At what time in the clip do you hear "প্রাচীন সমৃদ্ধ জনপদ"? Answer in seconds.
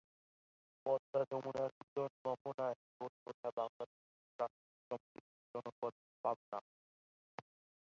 4.39-5.93